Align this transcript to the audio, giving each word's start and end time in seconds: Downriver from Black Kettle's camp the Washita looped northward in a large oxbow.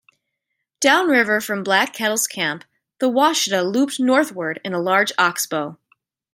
Downriver 0.79 1.39
from 1.41 1.63
Black 1.63 1.93
Kettle's 1.93 2.25
camp 2.25 2.65
the 2.97 3.07
Washita 3.07 3.61
looped 3.61 3.99
northward 3.99 4.59
in 4.65 4.73
a 4.73 4.81
large 4.81 5.11
oxbow. 5.19 5.77